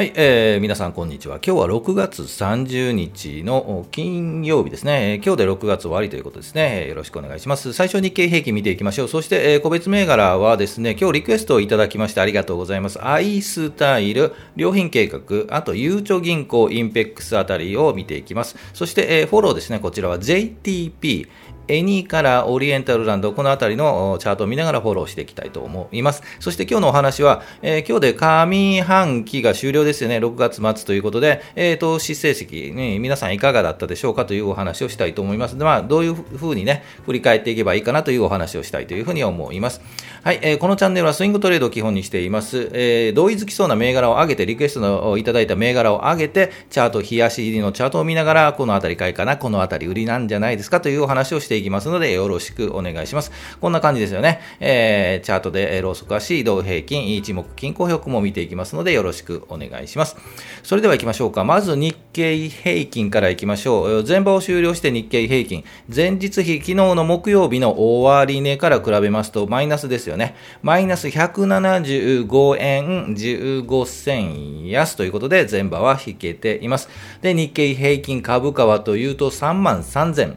[0.00, 1.40] はい、えー、皆さんこんにちは。
[1.44, 5.20] 今日は6月30日の金曜日ですね。
[5.22, 6.88] 今日で6月終わりということですね。
[6.88, 7.74] よろしくお願いします。
[7.74, 9.08] 最初日経平均見ていきましょう。
[9.08, 12.98] そして、えー、個別銘柄はですね、今日リクエストをいただきましてありがとうございます。
[13.06, 15.20] アイスタイル、良品計画、
[15.54, 18.56] あとゆうちょ銀行、 INPEX あたりを見ていきます。
[18.72, 19.80] そして、えー、フォローですね。
[19.80, 21.28] こちらは JTP、
[21.70, 26.22] エニーカラー、オリエンタルランド、このあたりのチャートを見ながらフォローしていきたいと思います。
[26.40, 35.56] そして今日のお話は、えー、今日で上半期が終了ですよね、6月末ということで、えー、投資成績、ね、皆さんいかがだったでしょうかというお話をしたいと思います。
[35.56, 39.80] でまあ、どういうふうにね、振り返っていけばいいかなというお話をしたいというふうに思います。
[40.24, 42.68] はい、えー、このチャンネルはスイングトレードを基本にしています。
[42.72, 53.30] えー、同意づきそうな銘柄を上げて、リクエストのいただいた銘柄を上げて、チャート、冷やし入りのチャートを見ながら、このあたり買いかな、このあたり売りなんじゃないですかというお話をしていいきますので、よろしくお願いします。
[53.60, 54.40] こんな感じですよね。
[54.60, 60.16] えー、チャートでローソク足、移動平均、一目均衡表も見ていきますので、よろしくお願いします。
[60.62, 61.44] それでは行きましょうか。
[61.44, 64.04] まず日経平均から行きましょう。
[64.06, 70.34] 前場を終了して日経平均、前日比、昨日の木曜日の終値から比べますと、マイナスですよね。
[70.62, 76.88] マイナス175円15銭安ということで、前場は引けています。
[77.22, 80.36] で、日経平均株価はというと、3万3000。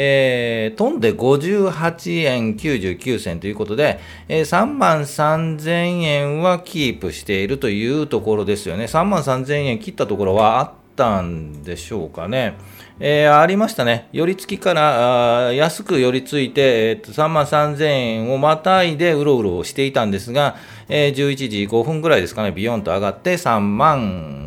[0.00, 8.84] えー、飛んで58円99銭ということで、えー、3万3000円はキープしているというところですよね。
[8.84, 12.54] 3万3000円切ったところはあったんでしょうかね。
[13.00, 14.08] えー、ありましたね。
[14.12, 20.54] 寄り付きから安く寄り付いて、えー、と3万3000円をまたいでうろうろしていたんですが、
[20.88, 24.46] えー、11時5分ぐらいですかね、ビヨンと上がって3万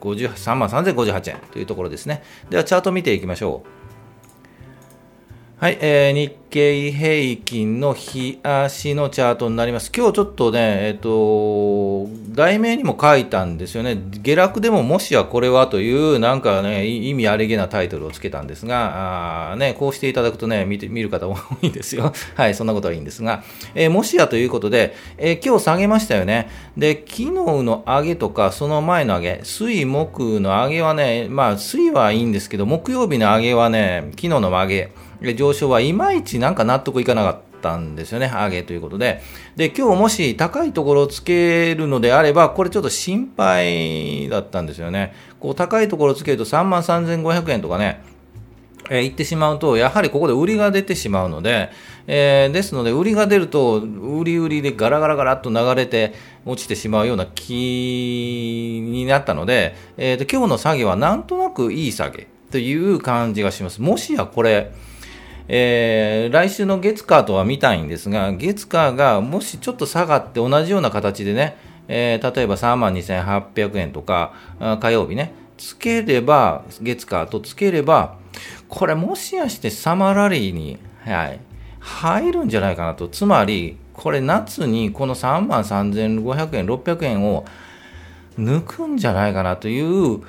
[0.00, 2.24] 3万3058円というところですね。
[2.48, 3.79] では、チャート見ていきましょう。
[5.60, 9.92] はい、えー、日経平均の日足のチャートになります。
[9.94, 13.98] 今日ちょっとね、えっ、ー、と、題名にも書いたんですよね。
[14.22, 22.14] 下落でももしやこれはという、なんかね、意味ありげなタイトルをつけたんですが、あね、こうしていただくとね、見て見る方多いんですよ。
[22.36, 23.44] はい、そんなことはいいんですが、
[23.74, 26.48] えー、もしやということで、えー、今日下げましたよね。
[26.78, 34.88] で、昨日の上げとか、その前の上げ、水木の上げはね、まあ、水はいいんですけど、木曜日の上げはね、昨日の上げ、
[35.36, 39.22] 上昇はいまいちなんか納得いかなかったんですよね、上げということで。
[39.56, 45.14] で、今日もし高いところをつけるのであれば、これちょっと心配だったんですよね。
[45.38, 48.02] こう高いところをつけると3万3500円とかね、
[48.90, 51.70] えー、ってしまうと、やはりここで売りが出てしまうので、
[52.08, 56.12] えー、ですので、売りが出ると、売り売りでガラガラガラっと流れて
[56.44, 63.80] 落ちてしまうような気になったので、えーと、今日の下げはなんとなくいい下げという感じがします。
[63.80, 64.72] もしやこれ、
[65.52, 71.56] えー、来週の月火とは見たいんですが、月火がもしちょっと下がって同じような形でね、
[71.88, 74.32] えー、例えば3万2800円とか、
[74.80, 78.16] 火曜日ね、つければ、月火とつければ、
[78.68, 81.40] これもしやしてサマーラリーに、はい、
[81.80, 83.08] 入るんじゃないかなと。
[83.08, 87.44] つまり、これ夏にこの3万3500円、600円を
[88.38, 90.20] 抜くんじゃないかなという、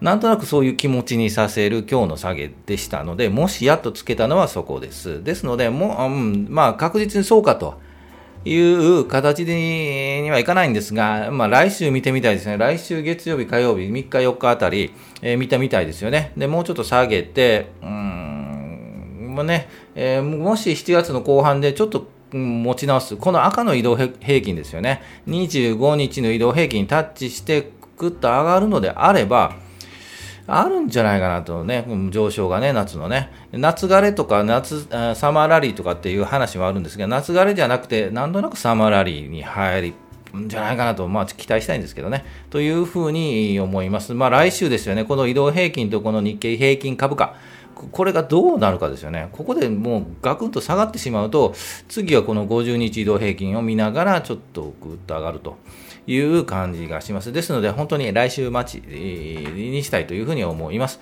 [0.00, 5.24] なんとなくそういう気持ちにさせる今日の下げでしたので、もしやっとつけたのはそこです。
[5.24, 7.80] ですので、もう、うん、まあ確実にそうかと
[8.44, 12.58] いう形にはいかないんですが、まあ来週見てみたいですね。
[12.58, 14.92] 来週月曜日、火曜日、3日、4日あたり、
[15.22, 16.32] えー、見てみたいですよね。
[16.36, 23.16] で、もうちょっと下げて、うん、もうね、えー、もし7月の後半でちょっと持ち直す。
[23.16, 25.00] この赤の移動平均ですよね。
[25.26, 29.56] 25日の移動平均にタッチして、ぐっと上がるのであれば、
[30.48, 33.30] あるんじゃないかなとね、上昇がね、夏のね。
[33.52, 39.94] 夏枯れとか夏、サマーラリーとかっていう話もあるんですが、夏枯れじゃなくて、なんとなくサマーラリーに入り、
[40.36, 42.24] んじゃないかなと、まあ、期待したいんですけどね。
[42.50, 44.14] というふうに思います。
[44.14, 47.34] まあ、来週ですよね、この移動平均とこの日経平均株価。
[47.92, 49.28] これがどうなるかですよね。
[49.32, 51.54] ここでもうガクンと下がってしまうと、
[51.88, 55.58] 次はこの50日移動平均を見ながら、ちょっとぐっと上がると。
[56.06, 57.32] いう感じがします。
[57.32, 61.00] ですので、本当に来週待ちにしたいというふうに思います。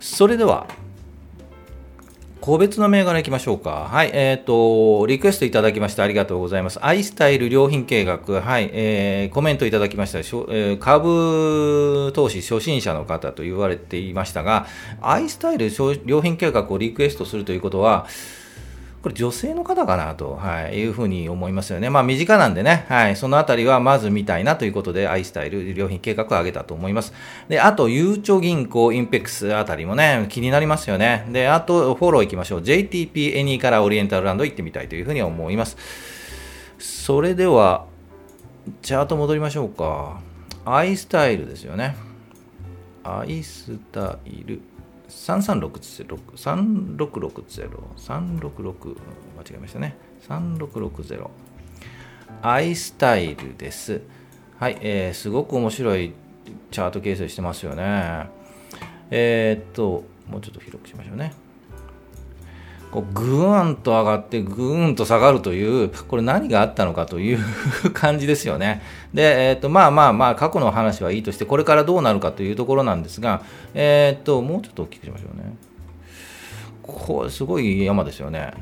[0.00, 0.66] それでは、
[2.44, 3.88] 個別の銘柄いきましょうか。
[3.90, 6.78] はい、えっ、ー、と、リクエストいただきましてありがとうございます。
[6.84, 14.66] アイスタイル良品計画、はい、えー、コメントいただきましたしょ、えー、株投資初心者の方と言われていましたが、
[15.00, 15.70] アイスタイル
[16.04, 18.06] 良品計画をリクエストするということは、
[19.04, 21.90] これ女性の方かなと、はい、いうふうに思いますよね。
[21.90, 27.12] まあ身近なんでね、はい、そのあたりはまず見たいなということで、アイスタイル良品計画を上げたと思います。
[27.46, 31.26] で、あと、ゆうちょ銀行、 INPEX あたりもね、気になりますよね。
[31.30, 32.60] で、あと、フォロー行きましょう。
[32.60, 35.76] JTP エニーカラー、オリエンタルランド行ってみたいというふうに思います。
[36.78, 37.84] それでは、
[38.80, 40.18] チャート戻りましょうか。
[40.64, 41.94] アイスタイルですよね。
[43.04, 44.62] アイスタイル。
[45.14, 48.96] 336つ、3660、366、
[49.36, 49.96] 間違えましたね。
[50.28, 51.28] 3660。
[52.42, 54.02] アイスタイルです。
[54.58, 56.12] はい、えー、すごく面白い
[56.70, 58.28] チャート形成してますよね。
[59.10, 61.32] えー、っと、もうちょっと広くしましょうね。
[62.94, 67.40] こうぐーんと上がってぐーんと下がるという、これ何があったのかという
[67.92, 68.82] 感じですよね。
[69.12, 73.42] で、えー、っと、まあまあまあ、過去の話はいいとして、これからどうなるかというところなんですが、
[73.74, 75.56] えー、と、もうちょっと大きくしましょうね。
[76.82, 78.52] これ、すごい山ですよね。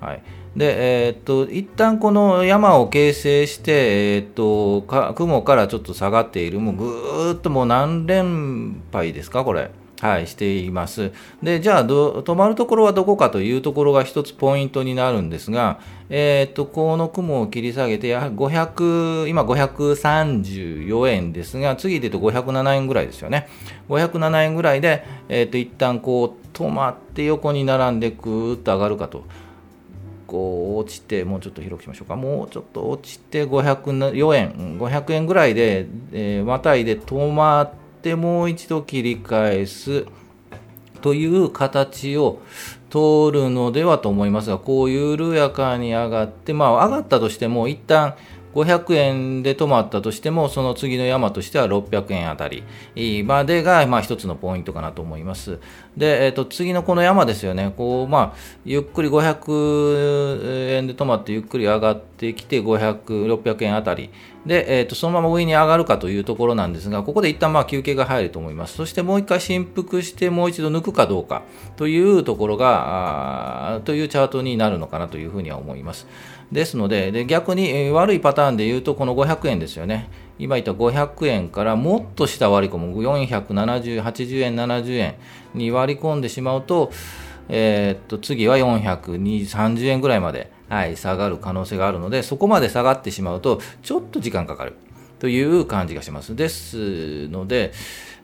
[0.00, 0.22] はい。
[0.56, 3.72] で、えー、っと、一旦この山を形成して、
[4.14, 9.70] えー、っとか、雲からちょっと下がっている、もうぐーっともう何連敗ですか、これ。
[10.02, 11.12] はい、しています。
[11.44, 15.78] で、じゃあ止まるところはどこかというところが一つポイントになるんですが、
[16.10, 23.46] えっ、と、この雲を切り下げて、やはり500、今534円ですが、次で言うと507円ぐらいですよね。
[23.88, 29.22] 507円ぐらいで、えっ、と、一旦こう止まって横に並んでぐーっと上がるかと。
[30.26, 40.06] こう落ちて、もうちょっと広くしましょうか、もうちょっと落ちて504円、500円ぐらいで、えー、またいで止まっ、ってもう一度切り返す
[41.02, 42.40] という形を
[42.90, 48.16] 通るのではと思いますが、こう緩やかに上がって、まあ上がったとしても一旦
[48.54, 52.64] 500円で止まったとしても、その次の山としては600円あたり
[53.24, 55.60] までが、まあ、一つのポイントかなと思います。
[55.96, 57.74] で、えっ、ー、と、次のこの山ですよね。
[57.76, 64.08] こう、まあ、ゆっくり500円で止まって、ゆっくり上がってきて、500、600円あたり。
[64.46, 68.74] で、えっ、ー、と、そのまま上に上がるかというところなんですが、ここで一旦まあ休憩が入ると思います。
[68.74, 71.42] そしてもう一回振幅して、もう一度抜くかどうか
[71.76, 76.06] というところが、というチャートになるのかなというふうには思います。
[76.50, 80.08] ですので、で逆に、悪いパターンで言うと、この500円ですよね。
[80.38, 85.14] 今言った500円からもっと下割り込む、470、80円、70円
[85.54, 86.90] に割り込んでしまうと、
[87.48, 94.74] えー、っと次は430円ぐらいまで、はい、下がる可能性があるので、そこまで下がってしまうと、ちょっと時間かかる
[95.18, 96.34] という感じがします。
[96.34, 97.72] ですので、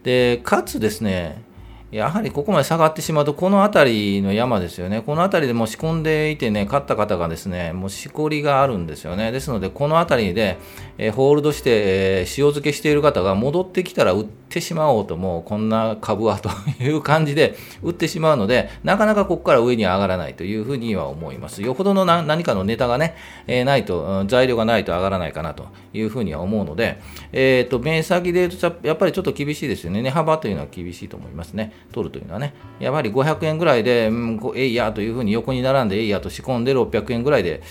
[0.03, 1.43] でかつですね、
[1.91, 9.33] やはりここまで下がってしまうと、この辺りの山ですよね、この辺りでも仕込んでいてね、勝った方がですね、もうしこりがあるんですよね。
[9.33, 10.59] ですので、この辺りで、
[10.99, 16.51] えホールドして、え塩漬けしている方が戻ってきたら売ってしまおうと、もうこんな株はと
[16.83, 21.63] いう感じで売ってしまうので、なかなかここから上に上がらないというふうには思います。
[21.63, 23.17] よほどの何かのネタがね、
[23.47, 27.01] えないと、材料がないと上がらないかなというふうには思うので、
[27.33, 30.03] えっ、ー、と、目先で言うと、やっぱりちょっと厳しいですよね。
[30.03, 31.73] 値幅というのは厳しいと思いますね。
[31.93, 37.63] 取るというのはね、やはり500円ぐらいで、うん、えいやというふうに横に並んで、えいやと仕込んで600円ぐらいで、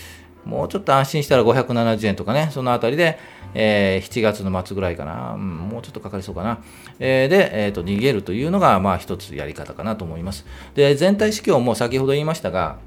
[0.48, 3.18] もうちょっと安心したら570円とかね、そのあたりで、
[3.54, 6.58] えー、7月の末ぐらいかな、うん、もうちょっとかかりそうかな、
[6.98, 10.46] えー、で、えーと、逃げるというのが、まあ、一つやり方かなと思います。
[10.74, 12.78] で、全体指標も先ほど言いましたが、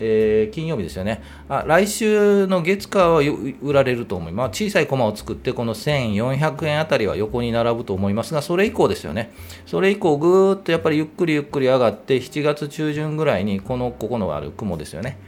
[0.00, 1.22] えー、金曜日ですよね。
[1.48, 3.20] あ、来週の月火は
[3.62, 9.32] 売られると思います、小さいコマを作って、この1400円あたりは横に並ぶと思いますが、それ以降ですよね、
[9.66, 15.18] それ以降、ぐーっとやっぱりゆっくりゆっくり上がって、7月中旬ぐらいに、このここのある雲ですよね、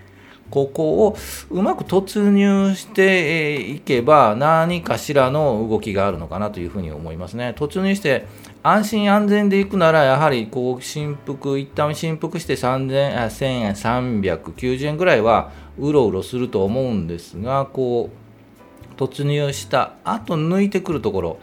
[0.50, 1.16] ここを
[1.50, 7.54] うまく突入していけば何かしらの動きがあるのかなというふうに思いますね。
[7.56, 8.26] 突入して
[8.66, 18.14] 安心安全でいくなら、やはりこう振幅、一旦振幅して1390円ぐらいはうろうろすると思うんですが、こう
[18.98, 21.38] 突入した後抜いてくるところ、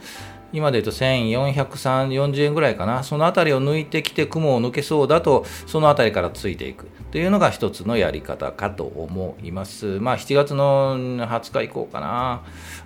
[0.51, 6.87] 今で言うと1440円ぐらいかな、そのあたりを抜いてきて雲を抜けそうだと、そのあたりからついていく。
[7.11, 9.99] というのが一つのやり方かと思います。
[9.99, 12.41] まあ、7月の20日以降かな、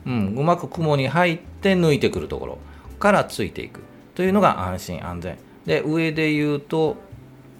[0.06, 2.58] うん、うまく雲に入って抜いてくるところ
[3.00, 3.85] からついていく。
[4.16, 5.38] というのが安心安全。
[5.66, 6.98] で、上で言うと、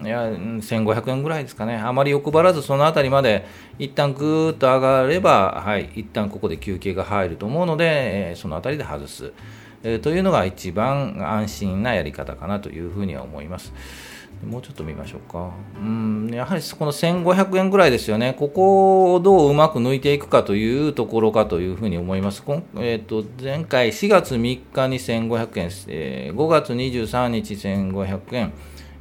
[0.02, 3.46] いや1500円ぐらいですかね、あまり欲張らず、その辺りまで
[3.78, 9.32] 一旦ぐーっと上がれば、はい、一旦ここで休憩が入ると思うので、えー、その辺りで外す、
[9.82, 13.72] えー、というのが一番安心なやり方かなというふうには思います。
[14.44, 15.50] もうちょっと見ましょうか。
[15.80, 18.34] うん、やはりこの1500円ぐらいですよね。
[18.38, 22.44] ここをどううまく抜いていくかというところかというふうに思います。
[22.76, 28.52] えーと、前回4月3日に1500円、えー、5月23日1500円、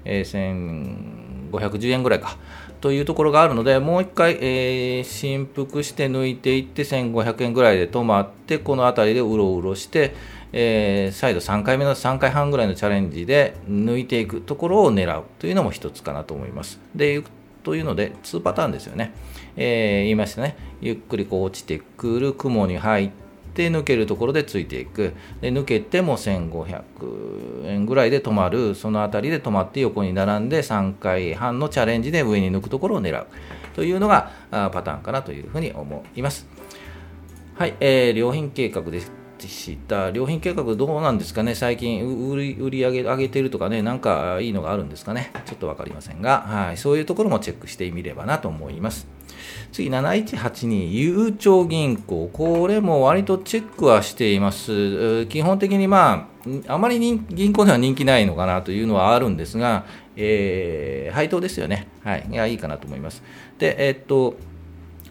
[0.06, 2.38] えー、1510円ぐらいか。
[2.86, 10.14] というところがあるので、もう一回、えー、振幅して抜いていって、1500円ぐらいで止まって、この辺りでうろうろして、
[10.54, 16.80] えー、再度3回目の3回半ぐらいのチャレンジで抜いていくところを狙うというのも一つかなと思います。
[16.94, 17.24] で
[17.64, 19.16] というので、2パターンですよね。
[19.58, 20.56] えー、言いましたね。
[20.80, 23.25] ゆっくりこう落ちてくる雲に入って、
[23.56, 25.14] で抜けるところでついていく。
[25.42, 28.76] で抜けても1500円ぐらいで止まる。
[28.76, 33.28] その辺りで止まって横に並んで3回半のチャレンジで上に抜くところを狙う。
[33.74, 36.48] というのがパターンかなというふうに思います。
[37.56, 39.02] はい、えー、良品計画で。
[39.48, 49.15] した良品計画どうなんですかね、最近売り売り上げ上げてるとかね、なんかいいのがあるんですかね、ちょっと分かりませんが、はい、そういうところもチェックしてみればなと思います。
[49.72, 52.30] 次、7182、ゆうちょ銀行。
[52.32, 55.26] これも割とチェックはしています。
[55.28, 56.30] 基本的にま
[56.68, 59.86] あ、あまり銀行では人気ないのかなというのはあるんですが、
[60.16, 61.88] えー、配当ですよね。
[62.04, 62.28] はい。
[62.32, 63.24] いや、いいかなと思います。
[63.58, 64.36] で、え、っと、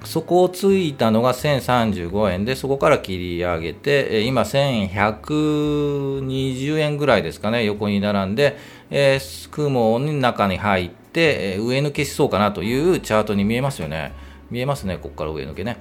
[0.05, 8.57] そこをついたのが1035円で、そこから切り上げて、今1120円ぐらいですかね、横に並んで、
[8.91, 14.13] えー、雲の中に入って、上抜けしそうかなというチャートに見えますよね。
[14.51, 15.79] 見えますね、ここから上抜けね。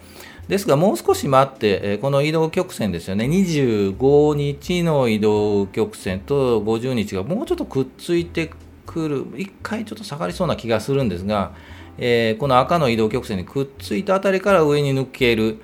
[0.47, 8.51] ですが、もう少し待って、この移動曲線ですよね、25日の移動曲線と50日がもうちょっとくっついて
[8.85, 11.53] くる、1回ちょっと下がりそうな気がするんですが、
[11.97, 15.59] えー、この赤の移動曲線にくっついたあたりから上に抜ける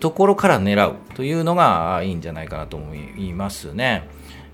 [0.00, 4.08] ところから狙うというのがいいんじゃないかなと思いますね。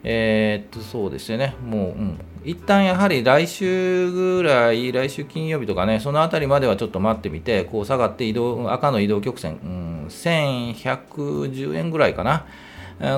[0.05, 1.55] えー、っと、そうですよね。
[1.65, 2.21] もう、うん。
[2.45, 12.47] 一旦やはり来週ぐらい、来週金曜日とかね、そのあたりまではちょっと待ってみて、こう下がって移動、赤の移動曲線、うん、1110円ぐらいかな。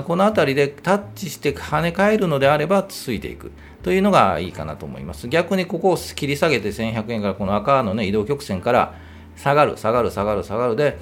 [0.07, 3.51] このあたりでタッチして跳ね返るのであればついていく。
[3.83, 5.29] というのがいいかなと思います。
[5.29, 8.95] 逆にここを切り下げて1100円からこの赤の、ね、移動曲線から
[9.37, 10.99] 下がる、下がる、下がる、下がるで、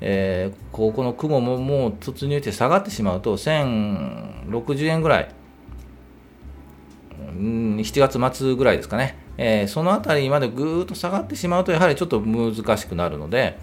[0.00, 5.34] えー、ここの雲ももう突入して下がってしまうと1060円ぐらい、
[7.18, 13.58] うん、7月末ぐらいですかね、えー、そのあたりまでぐーっと下がってしまうとやはりちょっと難しくなるので、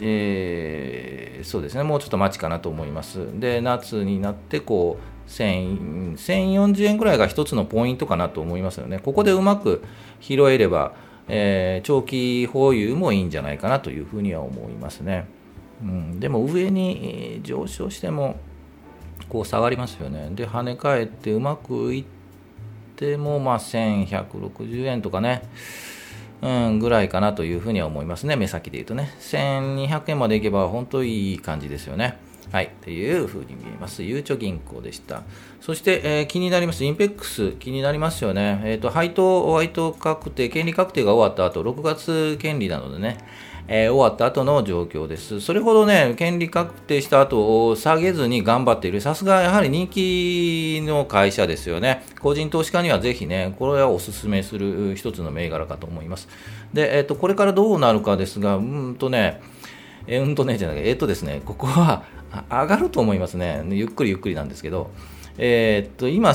[0.00, 3.26] えー、そうですねもうちょっと待ちかなと思います。
[3.38, 8.98] で夏になってこう1040円ぐらいが一つのポイントかなと思いますよね。
[8.98, 9.82] ここでうまく
[10.20, 10.94] 拾えれば、
[11.28, 15.26] えー、長期保有もいいんじゃないかなというふうには思いますね。
[15.82, 18.36] うん、でも上に上昇しても
[19.28, 20.30] こう下がりますよね。
[20.34, 22.04] で、跳ね返ってうまくいっ
[22.96, 25.42] ても、まあ、1160円とかね、
[26.42, 28.36] うん、ぐらいかなというふうには思いますね。
[28.36, 29.14] 目先で言うとね。
[29.20, 32.18] 1200円までいけば本当いい感じですよね。
[32.50, 34.02] はい、というふうに見えます。
[34.02, 35.22] ゆうちょ銀行でした。
[35.60, 38.60] そして、えー、気になります、インペックス、気になりますよね。
[38.64, 43.16] えっ、ー、と、配当、ホワイト確定、権利確定が終わった後、6月権利なのでね、
[43.68, 45.40] えー、終わった後の状況です。
[45.40, 49.00] それほどね、権利確定した後を下げずに頑張っている。
[49.00, 52.04] さすがやはり人気の会社ですよね。
[52.20, 56.28] 個人投資家にはぜひね、これはお勧めする一つの銘柄かと思います。
[56.72, 59.40] で、えっ、ー、と、これからどうなるかですが、うんとね、
[60.06, 62.02] えー、うんとね、じゃない、えっ、ー、とですね、ここは、
[62.50, 63.62] 上がると思いますね。
[63.70, 64.90] ゆっくりゆっくりなんですけど、
[65.38, 66.34] え、っと、今、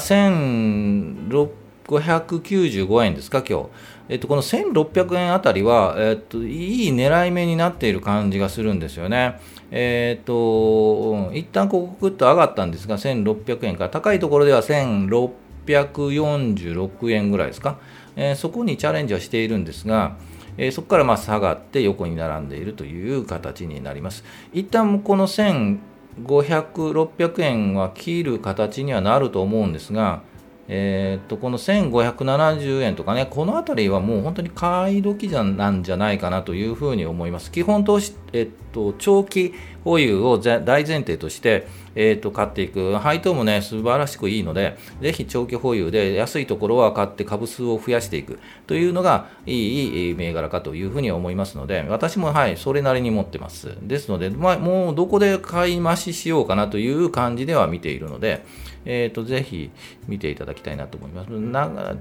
[1.87, 3.69] 1695円ですか、今日。
[4.09, 9.39] えっと、この1600円あたりは、えっと、いい狙い目になっている感じがするんですよね。
[9.71, 17.77] えっと、一旦ここぐっと上がったんですが、1600円から、高いところでは1646円ぐらいですか。
[18.15, 20.15] えー、そこにチャレンジはしているんですが、
[20.57, 24.23] えー、そこからまあ下がって横に並んでいるという形になります。
[24.53, 25.77] 一旦この1500、
[26.25, 30.21] 600円は切る形にはなると思うんですが、
[30.69, 37.51] えー、とこの1570円とかね、この辺りはもう本当に買い時じゃなんじゃないかなというふうに思います。
[37.51, 39.53] 基本投資、えっと、長期
[39.85, 53.73] 保有を大前提として、えっと、買っていく、配当もね、素晴らしくいいので、ぜひ長期保有で安いところは買って株数を増やしていくというのがいい銘柄かというふうに思いますので、私もはい、それなりに持ってます。
[53.81, 58.45] ですので、まあ、もうどこで買い増ししようかなという感じでは見ているので、
[58.85, 59.71] えーと、ぜひ
[60.07, 61.27] 見ていただきたいなと思います。
[61.29, 61.95] 長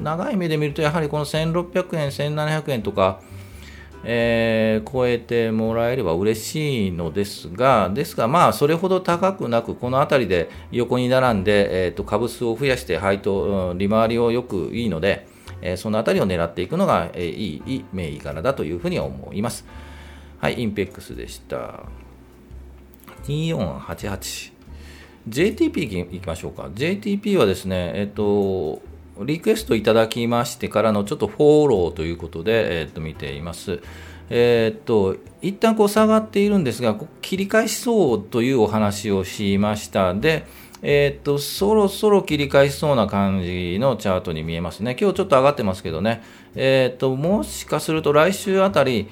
[0.00, 3.20] 長い目で見ると、やはりこの1600円、1700円とか、
[4.04, 15.26] えー、超えてもらえれば嬉しいのですが、ですが、まあ、それほど高くなく、この辺りで横に並んで、えーと、株数を増やして配当、利回りをよくいいので、
[15.60, 19.64] え、その辺りを狙っていくのが、えー、いい銘柄だというふうに思います。
[20.40, 21.84] はい、インペックスでした。
[23.24, 24.52] 2488。
[25.28, 26.64] JTP いきましょうか。
[26.74, 28.82] JTP はですね、えっと、
[29.20, 33.80] リクエストいただきましてからのちょっとフォローということで、えっと、見ています。
[34.30, 40.14] えっと、一旦こう下がっているんですが、切り返しそうというお話をしました。
[40.14, 40.44] で、
[40.82, 44.96] えっと、そろそろ切り返しそうな感じのチャートに見えますね。
[45.00, 46.22] 今日ちょっと上がってますけどね。
[46.56, 49.08] えっと、もしかすると来週あたり、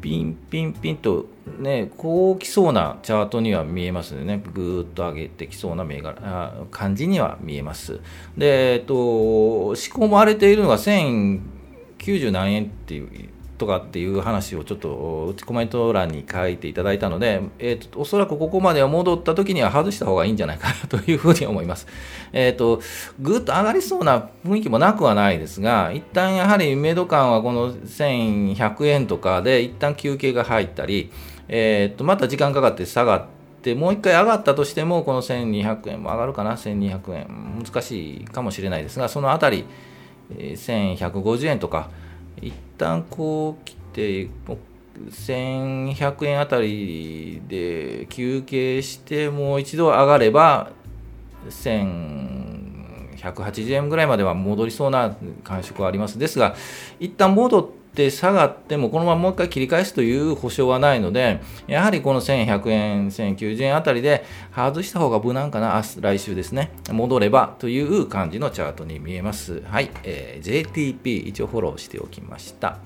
[0.00, 1.26] ピンピンピンと
[1.58, 8.00] ね、こう来そうなチャートには見えますね、ぐーっと上げてきそうな銘柄感じには見えます。
[8.36, 13.08] で、えっと、仕込まれているのが1090何円っていう
[13.58, 21.86] とかっていう話をちょっとコメント欄に書いていただいたので、えーと、おそらくここまでは戻った時には外した方がいいんじゃないかなというふうに思います。
[22.32, 22.80] えっ、ー、と、
[23.20, 31.10] ぐっと上がりそうな雰囲気もなくはないですが、一旦やはりメド感はこの1100円とかで一旦休憩が入ったり、
[31.48, 33.24] えっ、ー、と、また時間かかって下がっ
[33.62, 39.64] て、もう一回上がったとしても、この1200円も上がるかな、1200円、難しいかもしれないですが、そのあたり、
[40.30, 41.90] 1150円とか、
[42.42, 44.28] 一旦こう来て
[45.10, 50.72] 1100円あたりで休憩してもう一度上がれば
[51.48, 56.18] 1180円ぐらいまでは戻りそうな感触はあります。
[56.18, 56.54] ですが
[56.98, 64.24] 一旦戻って下がってもこのままもう一回切り返すという保証はないのでやはりこの1100円1090円あたりで
[64.54, 72.78] 外した方が無難かな来週ですね戻ればという感じのチャートに見えますはい、えー、JTP 一応フォローしておきました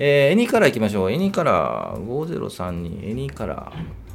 [0.00, 1.10] えー、エニカラー行きましょう。
[1.10, 4.08] エニカラー5032、エニカラー。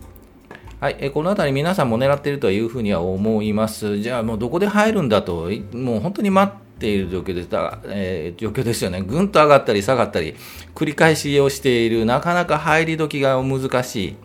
[0.80, 4.00] はい、えこの辺り皆さんも狙っているというふうには思います。
[4.00, 7.50] じゃあもうどこで入るんだと、もう本当に待ている状況です
[7.86, 9.02] えー、状況ですよね。
[9.02, 10.36] ぐんと上がったり下がったり、
[10.76, 14.16] 繰り返しをしている、なかなか入り時が難しい。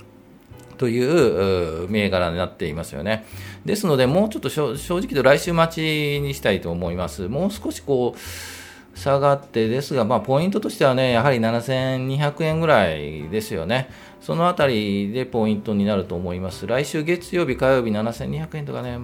[0.76, 3.24] という銘柄になっていますよね。
[3.64, 7.28] ですので、もうちょっと正直と来週待ちにしたいと思います。
[7.28, 13.90] もう少しこう、下がってですが、まあ、ポイントとしてはね、やはり7200円ぐらいですよね。
[14.20, 16.66] そのあたりでポイントになると思います。
[16.66, 18.98] 来週月曜日、火曜日7200円とかね、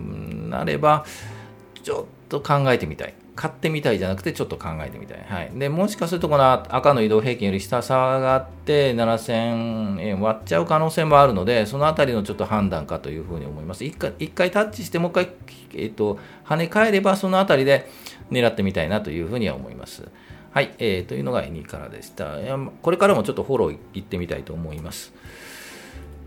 [0.48, 1.04] なれば、
[1.82, 3.14] ちょっと考えてみたい。
[3.34, 5.24] 買ってみたいじゃなくて、ちょっと考えてみたい。
[5.26, 5.50] はい。
[5.54, 13.84] で、もしかすると、この赤の移動平均より下下がって7000円割っちゃう可能性もあるので、そのあたりのちょっと判断かというふうに思います。
[13.84, 15.28] 一回、一回タッチして、もう一回、
[15.74, 17.90] えっと、跳ね返れば、そのあたりで
[18.30, 20.08] 狙ってみたいなというふうには思います。
[20.52, 20.72] はい。
[20.78, 22.36] えー、というのが2からでした。
[22.82, 25.12] これからもちょっとフォロー行ってみたいと思います。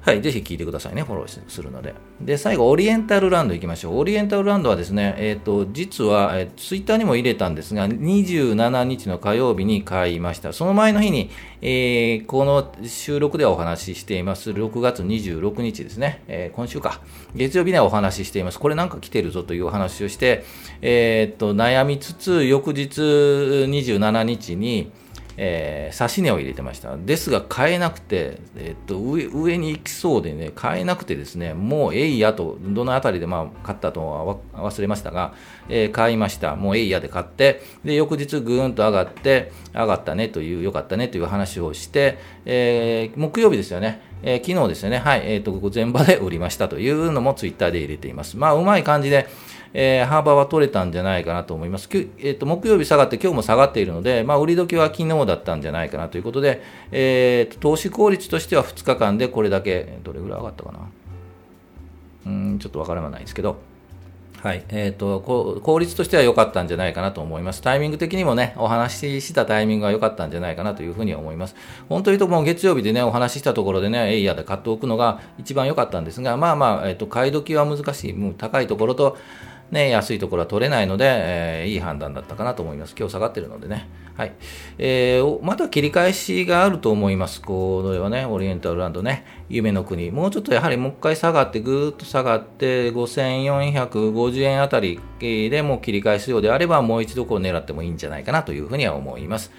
[0.08, 1.94] はい、ぜひ聞いてくださいね、フォローするので。
[2.22, 4.00] で、最後、オリエンタルランド行きましょう。
[4.00, 10.54] オリエンタルランドはですね、えっ、ー、と、実は、えー、ツイッターにも入れたんですが、27日の火曜日に買いました。
[10.54, 11.30] その前の日に、
[11.62, 17.02] えー、この収録ではお話ししています、6月26日ですね、えー、今週か、
[17.36, 18.60] 月曜日にはお話ししています。
[18.62, 20.46] これなんか来てるぞというお話をして、
[20.82, 24.90] えっと、悩みつつ、翌日27日に、
[25.38, 26.98] えー、指値を入れてました。
[26.98, 35.34] ですが、買えなくて、えっと上、上に行きそうでね、買えなくてですね、もうえいやと、どのあたりで、まあ、買ったとは忘れましたが、
[35.70, 36.56] えー、買いました。
[36.56, 44.02] もうえいやで買って、で、翌日ぐーんと上がって、上がったねという、良かったねという話をして、えー、木曜日ですよね。
[44.24, 44.98] えー、昨日ですよね。
[44.98, 45.22] はい。
[45.26, 48.38] えっ、と、全場で売りましたというのもツイッターで入れています。
[48.38, 49.28] まあ、うまい感じで、
[49.74, 51.90] えー、幅は取れたんじゃないかなと思います。
[51.92, 60.80] えーと、木曜日下がって今日も下がっているので、まあ、売り時は昨日だったんじゃないかなということで、えーと、投資効率としては2日間でこれだけ、どれぐらい上がったかな。
[62.26, 63.58] うん、ちょっとわからないですけど、
[64.44, 65.20] はいえーと、
[65.64, 67.62] 効率としては良かったんじゃないかなと思います。
[67.62, 71.56] タイミング的にもね、お話ししたタイミングが良かったんじゃないかなというふうに思います。
[71.90, 79.18] 本当に言うと、もう月曜日でね、お話ししたところでね、エイヤーで買っておくのが一番良かったんですが、まあまあ、えーと、買い時は難しい、もう高いところと、
[79.72, 82.96] ね、安いところは取れないので、えー、いい判断だったかなと思います。
[82.98, 83.90] 今日下がってるのでね。
[84.16, 84.34] はい。
[84.78, 87.42] えー、また切り返しがあると思います。
[87.42, 90.10] これはね、オリエンタルランドね、夢の国。
[90.10, 99.52] もうちょっとやはりもう一回下がって、ぐーっと下がって、5450円あたりでもう切り返すようであれば、もう一度こう狙ってもいいんじゃないかなというふうには思います。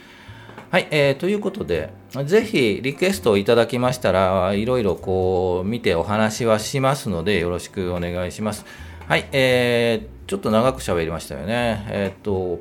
[0.71, 1.91] はい、えー、ということで、
[2.25, 8.67] ぜひリクエストをいただきましたら、いろいろこう見てお話はしますので、よろしくお願いします。
[9.09, 11.83] はい、えー、ちょっと長く喋りましたよね。
[11.89, 12.61] えっ、と、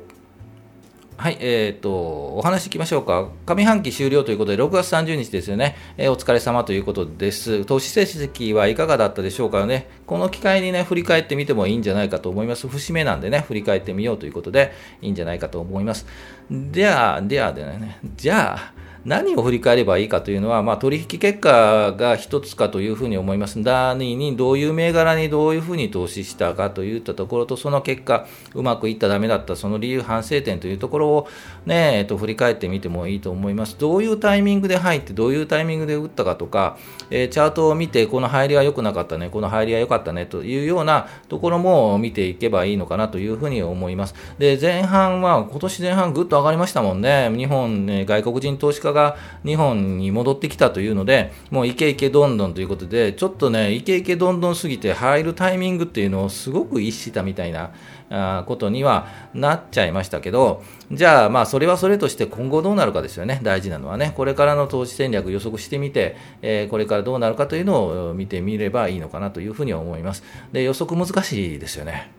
[1.18, 3.28] はい、えっ、ー、と、お話いきましょうか。
[3.44, 5.76] 上半期終了ということで、6月30日ですよね。
[5.98, 7.66] えー、お疲れ様ということです。
[7.66, 9.90] 投資成績はいかがだったでしょうかね。
[10.06, 12.66] この機会にね、振り返ってみてもいいんじゃないかと思います。
[12.66, 16.06] 節目なんでね、振り返ってみようということで、いいんじゃないかと思います。
[16.50, 18.72] では、ではでね、じゃあ、
[19.04, 23.58] 何を振り返ればいいかというのは、まあ、取引結果が一つかというふうに思います。
[23.58, 31.28] 何にどういう銘柄にどういうふうに投資したかといったところと、その結果、うまくいった、だめだった、その理由、反省点というところを、
[31.66, 33.78] ねえっと、振り返ってみてもいいと思います。
[33.78, 36.76] どういうタイミングで入って、どういうタイミングで打ったかとか、
[37.10, 44.14] えー、チャートを見て、この入りは良くなかったね、この入りは良かったねというようなところも見ていけばいいのかなというふうに思います。
[44.38, 47.30] で、前半は、今年前半ぐっと上がりましたもんね。
[47.34, 57.72] 日本、ね、外国人投資家が日本に戻ってきたというので、もうイケイケどんどんということで、ちょっとね、イケイケどんどんすぎて入るタイミングっていうのをすごく逸したみたいな
[58.10, 70.22] あことにはなっちゃいましたけど、じゃあ、まあ、それはそれとして今後どうなるかですよね、大事なのはね、これからの投資戦略予測してみて、えー、これからどうなるかというのを見てみればいいのかなというふうに思います。
[70.52, 72.10] で、予測難しいですよね。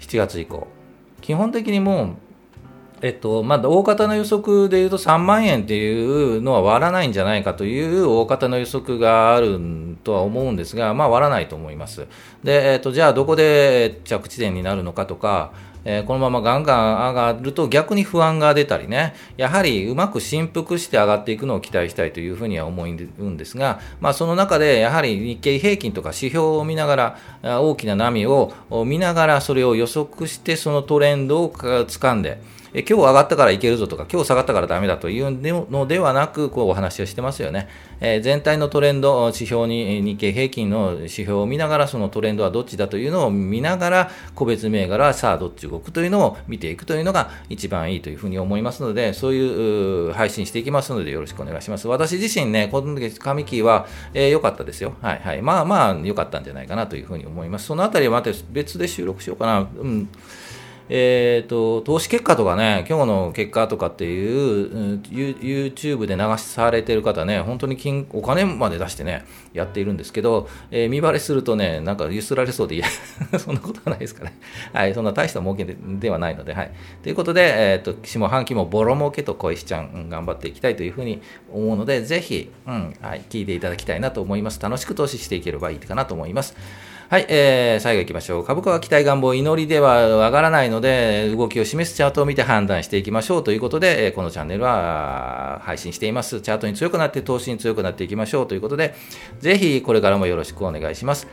[0.00, 0.66] 7月以降。
[1.20, 2.16] 基本的にもう
[3.02, 9.58] えっと、まあ、大方の予測でいうと3万円っていうのは割らないんじゃないかという大方の予測がある
[10.04, 12.06] とは思うんですが、まあ、割らないと思います。
[12.44, 15.52] で、えっと、じゃあどこで着地点になるのかとか、
[15.84, 28.52] えー、このままガンガン上がると逆に不安が出たりね、やはりうまく振幅して上がっていくのを期待したいというふうには思うんですが、まあ、その中でやはり日経平均とか指標を見ながら、大きな波を
[28.86, 32.40] 見ながらそれを予測してそのトレンドを掴んで、
[32.74, 35.30] え今日上がったからいけるぞとか、今日下がったからダメだという
[35.70, 37.68] のではなく、こうお話をしてますよね。
[38.00, 51.88] え、全体のトレンド、指標に、日経平均の指標を見ながら、そのトレンドはどっちだというのを見ながら、個別銘柄さあどっち動くというのを見ていくというのが一番いいというふうに思いますので、そういう配信していきますので、よろしくお願いします。
[51.88, 54.94] 私自身ね、この時、紙キーは良、えー、かったですよ。
[55.02, 55.42] はいはい。
[55.42, 57.66] まあまあ、良かったんじゃないかなというふうに思います。
[57.66, 59.60] そのあたりはまた別で収録しようかな。
[59.60, 60.08] うん
[60.88, 72.86] えーと、投資結果とかね、今日の結果とかっていう、YouTube で流されてる方ね、本当に金お金まで出してね、やっているんですけど、えー、見バレするとね、なんかゆすられそうで、いや、
[73.38, 74.34] そんなことはないですかね。
[74.72, 76.70] はい、そんな大した儲けでではないので、はい。
[77.02, 81.20] ということで、えっ、ー、と、下半期もボロ儲けと小石ちゃん、うん、頑張っていきたいというふうに
[81.52, 84.60] 思うので、ぜひ、うん、はい、聞いていただきたいなと思います。
[84.60, 86.56] 楽しく投資していければいいかなと思います。
[87.12, 88.44] はい、えー、最後行きましょう。
[88.46, 96.40] 株価は期待願望、祈りでは上がらないので、動きを示すチャートを見て判断していきましょうということで、えこのチャンネルは配信しています。
[96.40, 98.94] チャートに強くなって、投資に強くなっていきましょうということで、
[99.40, 101.28] ぜひこれからもよろしくお願いします。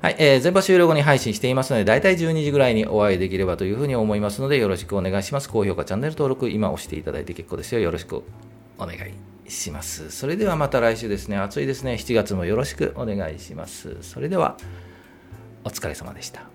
[0.00, 5.48] はい、えー、全場終了後に配信していますので、だいたい12時ぐらいにお会いできればというふうに思いますので、よろしくお願いします。
[5.48, 7.80] 高評価、チャンネル登録、今押していただいて結構ですよ。
[7.80, 8.24] よろしく
[8.78, 8.98] お願い
[9.48, 10.10] します。
[10.10, 13.96] それではまた来週ですね、暑いですね、7月もよろしくお願いします。
[14.02, 14.56] それでは、
[15.64, 16.51] お疲れ様でした。